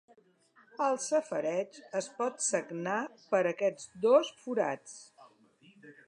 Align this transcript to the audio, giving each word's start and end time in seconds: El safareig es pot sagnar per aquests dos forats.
El 0.83 0.95
safareig 1.07 1.75
es 1.99 2.07
pot 2.21 2.41
sagnar 2.45 2.95
per 3.33 3.41
aquests 3.51 3.85
dos 4.07 4.31
forats. 4.45 4.97